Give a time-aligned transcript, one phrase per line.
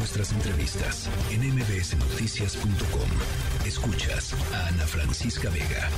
[0.00, 3.66] nuestras entrevistas en mbsnoticias.com.
[3.66, 5.90] Escuchas a Ana Francisca Vega.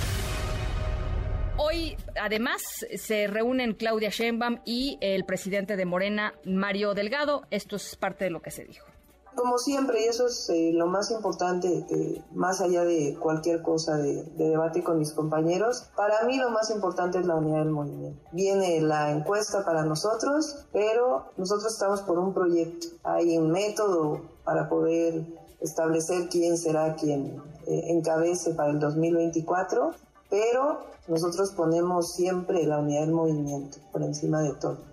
[1.57, 2.63] Hoy, además,
[2.97, 7.47] se reúnen Claudia Sheinbaum y el presidente de Morena, Mario Delgado.
[7.53, 8.89] Esto es parte de lo que se dijo.
[9.35, 14.25] Como siempre, y eso es eh, lo más importante, más allá de cualquier cosa de,
[14.37, 18.23] debate con mis compañeros, para mí lo más importante es la unidad del movimiento.
[18.33, 22.89] Viene la encuesta para nosotros, pero nosotros estamos por un proyecto.
[23.05, 25.27] Hay un método para poder
[25.61, 29.93] establecer quién será quien eh, encabece para el 2024,
[30.29, 34.92] pero nosotros ponemos siempre la unidad del movimiento por encima de todo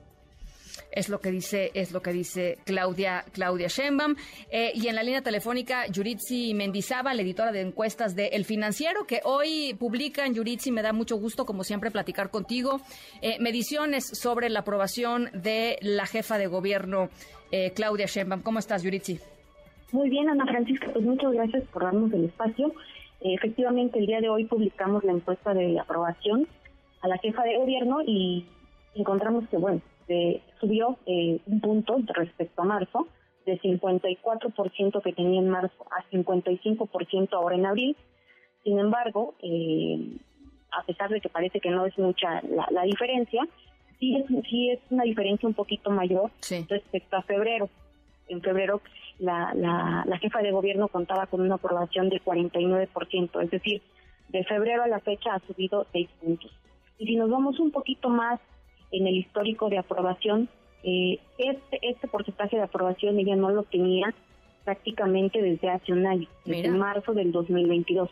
[0.91, 4.15] es lo que dice, es lo que dice Claudia, Claudia Sheinbaum.
[4.51, 9.21] Eh, y en la línea telefónica, Yuritsi Mendizábal, editora de encuestas de El Financiero, que
[9.23, 12.81] hoy publican, Yuritsi, me da mucho gusto, como siempre, platicar contigo,
[13.21, 17.09] eh, mediciones sobre la aprobación de la jefa de gobierno,
[17.51, 18.41] eh, Claudia Sheinbaum.
[18.41, 19.19] ¿Cómo estás, Yuritsi?
[19.91, 22.73] Muy bien, Ana Francisca, pues muchas gracias por darnos el espacio.
[23.21, 26.47] efectivamente, el día de hoy publicamos la encuesta de aprobación
[27.01, 28.45] a la jefa de gobierno y
[28.95, 29.81] encontramos que, bueno,
[30.59, 33.07] subió eh, un punto respecto a marzo,
[33.45, 37.97] de 54% que tenía en marzo a 55% ahora en abril.
[38.63, 40.17] Sin embargo, eh,
[40.71, 43.47] a pesar de que parece que no es mucha la, diferencia,
[43.99, 46.31] sí es, sí es una diferencia un poquito mayor
[46.67, 47.69] respecto a febrero.
[48.27, 48.81] En febrero
[49.17, 53.81] la, la, la jefa de gobierno contaba con una aprobación de 49%, es decir,
[54.29, 56.51] de febrero a la fecha ha subido 6 puntos.
[56.99, 58.39] Y si nos vamos un poquito más
[58.91, 60.49] en el histórico de aprobación,
[60.83, 64.13] eh, este, este porcentaje de aprobación ella no lo tenía
[64.63, 68.09] prácticamente desde hace un año, desde marzo del 2022.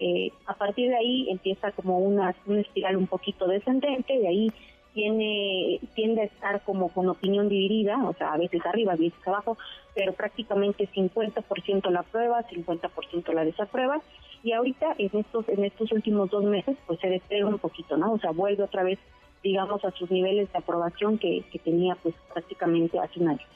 [0.00, 4.52] Eh, a partir de ahí empieza como una, una espiral un poquito descendente, de ahí
[4.92, 9.18] tiene tiende a estar como con opinión dividida, o sea, a veces arriba, a veces
[9.26, 9.56] abajo,
[9.94, 14.00] pero prácticamente 50% la prueba, 50% la desaprueba,
[14.42, 18.12] y ahorita en estos en estos últimos dos meses pues se despega un poquito, ¿no?
[18.12, 18.98] O sea, vuelve otra vez
[19.44, 23.46] digamos, a sus niveles de aprobación que, tenía pues prácticamente hace un año.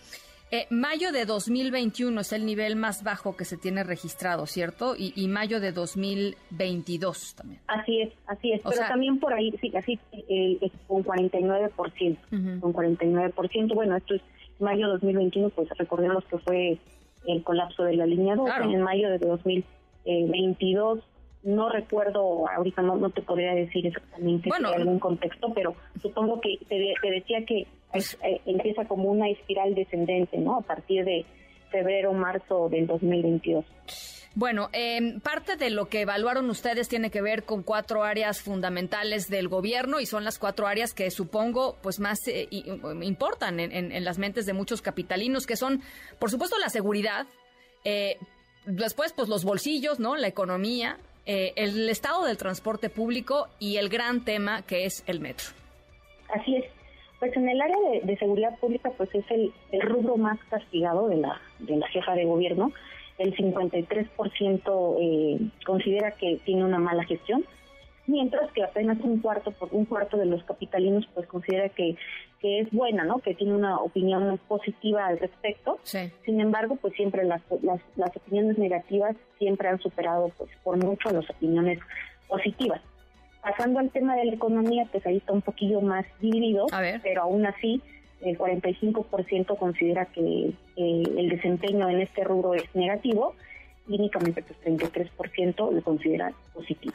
[0.51, 4.95] Eh, mayo de 2021 es el nivel más bajo que se tiene registrado, ¿cierto?
[4.97, 7.61] Y, mayo de 2022 también.
[7.67, 8.61] Así es, así es.
[8.63, 12.61] Pero también por ahí, sí, así, eh, es con 49%.
[12.61, 13.75] Con 49%.
[13.75, 14.23] Bueno, esto es
[14.59, 16.79] mayo de 2021, pues recordemos que fue
[17.27, 18.49] el colapso de la línea 2.
[18.63, 21.01] En mayo de 2022
[21.43, 26.59] no recuerdo, ahorita no, no te podría decir exactamente bueno, algún contexto, pero supongo que
[26.69, 30.57] te, decía que pues, eh, empieza como una espiral descendente, ¿no?
[30.57, 31.25] A partir de
[31.71, 33.65] febrero, marzo del 2022.
[34.35, 39.29] Bueno, eh, parte de lo que evaluaron ustedes tiene que ver con cuatro áreas fundamentales
[39.29, 42.47] del gobierno y son las cuatro áreas que supongo pues más eh,
[43.03, 45.83] importan en, en, las mentes de muchos capitalinos, que son,
[46.21, 47.27] por supuesto, la seguridad,
[47.85, 48.19] eh,
[48.67, 50.15] después pues los bolsillos, ¿no?
[50.17, 50.99] La economía,
[51.31, 55.49] eh, el estado del transporte público y el gran tema que es el metro.
[56.31, 56.65] Así es.
[57.19, 59.53] Pues en el área de, seguridad pública, pues es el,
[59.83, 62.73] rubro más castigado de la, de la jefa de gobierno.
[63.19, 67.45] El 53% eh, considera que tiene una mala gestión,
[68.09, 71.97] mientras que apenas un cuarto por un cuarto de los capitalinos pues considera que,
[72.41, 73.19] que es buena, ¿no?
[73.19, 75.79] Que tiene una opinión positiva al respecto.
[76.25, 81.11] Sin embargo, pues siempre las, las, las, opiniones negativas siempre han superado pues por mucho
[81.11, 81.79] las opiniones
[82.27, 82.81] positivas.
[83.43, 86.67] Pasando al tema de la economía, pues ahí está un poquillo más dividido,
[87.03, 87.81] pero aún así
[88.23, 93.35] el 45% considera que el desempeño en este rubro es negativo
[93.87, 96.95] y únicamente pues, 33% lo considera positivo.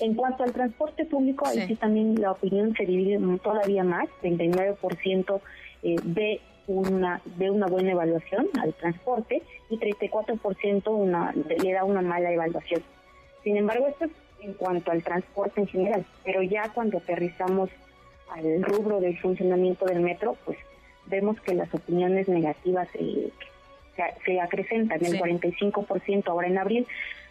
[0.00, 1.74] En cuanto al transporte público, ahí sí.
[1.74, 5.40] también la opinión se divide todavía más, 39%
[5.82, 12.02] eh, de una de una buena evaluación al transporte y 34% una, le da una
[12.02, 12.82] mala evaluación.
[13.44, 14.10] Sin embargo, esto es
[14.40, 17.70] en cuanto al transporte en general, pero ya cuando aterrizamos
[18.30, 20.58] al rubro del funcionamiento del metro, pues
[21.06, 23.30] vemos que las opiniones negativas se,
[24.24, 26.86] se acrecentan, el 45% ahora en abril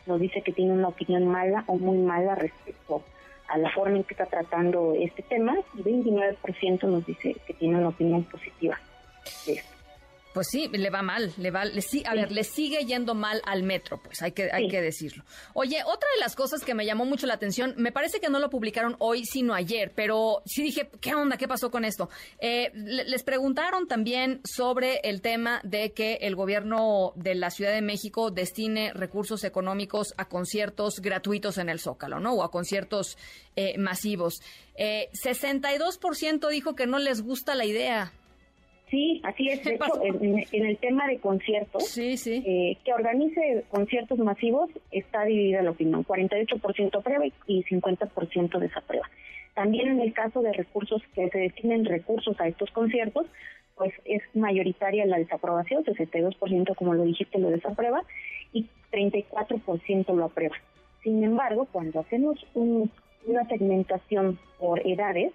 [0.06, 3.04] nos dice que tiene una opinión mala o muy mala respecto
[3.48, 7.78] a la forma en que está tratando este tema y 29% nos dice que tiene
[7.78, 8.80] una opinión positiva
[9.46, 9.75] de esto.
[10.35, 13.41] Pues sí, le va mal, le va, le, sí, a ver, le sigue yendo mal
[13.45, 15.23] al metro, pues hay que, hay que decirlo.
[15.53, 18.39] Oye, otra de las cosas que me llamó mucho la atención, me parece que no
[18.39, 21.37] lo publicaron hoy, sino ayer, pero sí dije, ¿qué onda?
[21.37, 22.09] ¿Qué pasó con esto?
[22.39, 27.81] Eh, les preguntaron también sobre el tema de que el gobierno de la Ciudad de
[27.81, 32.33] México destine recursos económicos a conciertos gratuitos en el Zócalo, ¿no?
[32.33, 33.17] O a conciertos
[33.55, 34.41] eh, masivos.
[34.75, 38.11] Eh, 62% dijo que no les gusta la idea.
[38.95, 39.62] Sí, así es.
[39.62, 42.42] De hecho, en, el tema de conciertos, sí, sí.
[42.45, 46.06] Eh, que organice conciertos masivos, está dividida la opinión.
[46.06, 49.09] 48% aprueba y 50% desaprueba.
[49.53, 53.27] También en el caso de recursos que se destinen recursos a estos conciertos,
[53.75, 58.01] pues es mayoritaria la desaprobación, 62% como lo dijiste lo desaprueba
[58.53, 60.56] y 34% lo aprueba.
[61.03, 65.33] Sin embargo, cuando hacemos una segmentación por edades,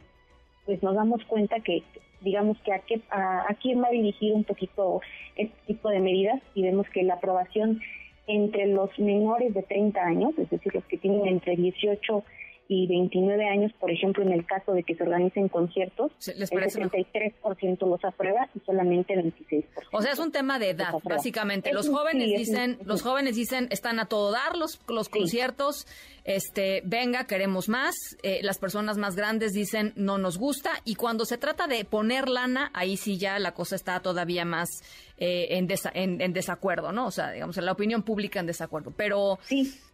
[0.65, 1.83] pues nos damos cuenta que
[2.21, 5.01] digamos que a, qué, a, quién va dirigido un poquito
[5.37, 7.81] este tipo de medidas y vemos que la aprobación
[8.27, 12.40] entre los menores de 30 años, es decir, los que tienen entre 18 y
[12.87, 18.05] 29 años, por ejemplo, en el caso de que se organicen conciertos, el 63% los
[18.05, 19.65] aprueba y solamente el 26%.
[19.93, 21.73] O sea, es un tema de edad, básicamente.
[21.73, 25.87] Los jóvenes dicen, los jóvenes dicen, están a todo dar los, los conciertos,
[26.25, 27.95] este, venga, queremos más.
[28.23, 30.71] Eh, las personas más grandes dicen, no nos gusta.
[30.85, 34.69] Y cuando se trata de poner lana, ahí sí ya la cosa está todavía más
[35.19, 37.07] eh, en, en, desacuerdo, ¿no?
[37.07, 38.93] O sea, digamos, la opinión pública en desacuerdo.
[38.97, 39.39] Pero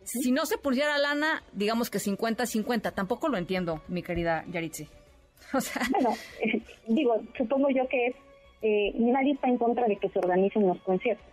[0.07, 4.89] si no se pusiera lana, digamos que 50-50, tampoco lo entiendo, mi querida Yaritzi.
[5.55, 5.83] O sea...
[5.91, 8.17] Bueno, eh, digo, supongo yo que es,
[8.63, 11.25] eh, nadie está en contra de que se organicen los conciertos.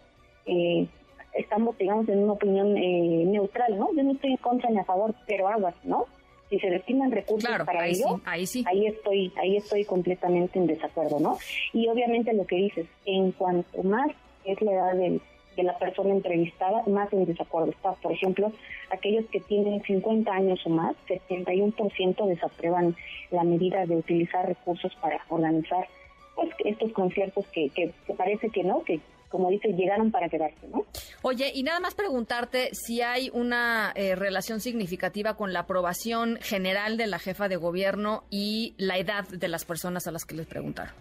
[0.46, 0.88] Eh,
[1.34, 3.90] estamos, digamos, en una opinión neutral, ¿no?
[3.96, 6.06] Yo no estoy en contra ni a favor, pero aguas, ¿no?
[6.50, 8.64] Si se destinan recursos para ello, ahí, sí.
[8.68, 11.38] ahí estoy, ahí estoy completamente en desacuerdo, ¿no?
[11.72, 14.12] Y obviamente lo que dices, en cuanto más
[14.46, 15.22] es la edad del
[15.56, 17.94] de la persona entrevistada más en desacuerdo está.
[17.94, 18.52] Por ejemplo,
[18.92, 22.96] aquellos que tienen 50 años o más, 71% desaprueban
[23.32, 25.88] la medida de utilizar recursos para organizar
[26.36, 30.86] pues, estos conciertos que, que, parece que no, que como dice, llegaron para quedarse, ¿no?
[31.24, 36.98] Oye, y nada más preguntarte si hay una eh, relación significativa con la aprobación general
[36.98, 40.46] de la jefa de gobierno y la edad de las personas a las que les
[40.46, 40.94] preguntaron.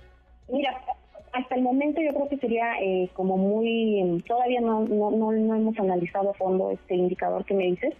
[0.48, 0.81] Mira,
[1.52, 5.78] hasta el momento yo creo que sería eh, como muy, todavía no, no, no, hemos
[5.78, 7.92] analizado a fondo este indicador que me dices,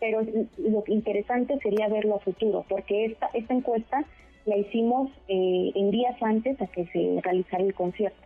[0.00, 0.22] pero
[0.58, 4.04] lo interesante sería verlo a futuro, porque esta, esta encuesta
[4.44, 8.18] la hicimos eh, en días antes a que se realizara el concierto.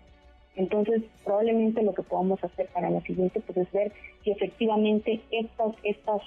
[0.57, 5.75] Entonces, probablemente lo que podamos hacer para la siguiente pues es ver si efectivamente estas,
[5.83, 6.23] estas,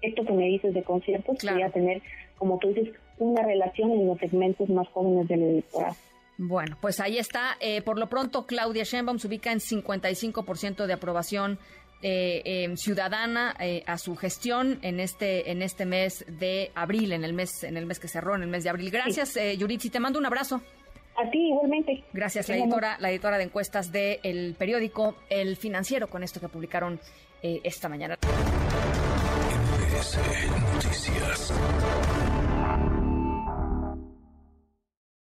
[0.00, 1.72] esto que me dices de conciertos claro.
[1.72, 2.02] tener,
[2.38, 5.96] como tú dices, una relación en los segmentos más jóvenes del electorado.
[6.42, 7.58] Bueno, pues ahí está.
[7.60, 11.58] Eh, por lo pronto, Claudia Sheinbaum se ubica en 55% de aprobación
[12.02, 17.34] eh, ciudadana eh, a su gestión en este en este mes de abril, en el
[17.34, 18.90] mes en el mes que cerró, en el mes de abril.
[18.90, 19.58] Gracias, sí.
[19.58, 19.90] Yuritsi.
[19.90, 20.62] Te mando un abrazo.
[21.14, 22.04] A ti igualmente.
[22.14, 26.98] Gracias, la editora, la editora de encuestas del periódico El Financiero, con esto que publicaron
[27.42, 28.16] esta mañana.
[30.72, 31.52] Noticias.